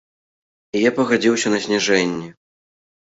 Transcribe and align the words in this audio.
І 0.79 0.81
я 0.85 0.91
пагадзіўся 0.97 1.47
на 1.57 1.63
зніжэнне. 1.69 2.27